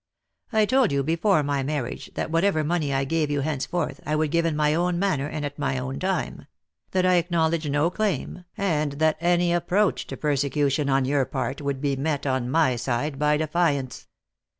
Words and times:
I 0.51 0.65
told 0.65 0.91
you 0.91 1.03
before 1.03 1.43
my 1.43 1.61
marriage 1.61 2.09
that 2.15 2.31
whatever 2.31 2.63
money 2.63 2.91
I 2.91 3.03
gave 3.03 3.29
you 3.29 3.41
henceforth 3.41 4.01
I 4.03 4.15
would 4.15 4.31
give 4.31 4.47
in 4.47 4.55
my 4.55 4.73
own 4.73 4.97
manner 4.97 5.27
and 5.27 5.45
at 5.45 5.59
my 5.59 5.77
own 5.77 5.99
time; 5.99 6.47
that 6.89 7.05
I 7.05 7.17
acknowledge 7.17 7.69
no 7.69 7.91
claim, 7.91 8.43
and 8.57 8.93
that 8.93 9.17
any 9.19 9.53
approach 9.53 10.07
to 10.07 10.17
persecution 10.17 10.89
on 10.89 11.05
your 11.05 11.25
part 11.25 11.61
would 11.61 11.81
be 11.81 11.95
met 11.95 12.25
on 12.25 12.49
my 12.49 12.77
side 12.77 13.19
by 13.19 13.37
defiance. 13.37 14.07